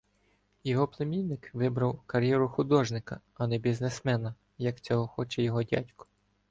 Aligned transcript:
Його 0.63 0.87
племінник 0.87 1.49
вибрав 1.53 2.01
кар'єру 2.05 2.49
художника, 2.49 3.21
а 3.33 3.47
не 3.47 3.57
бізнесмена, 3.57 4.35
як 4.57 4.79
цього 4.81 5.07
хоче 5.07 5.43
його 5.43 5.63
дядько. 5.63 6.07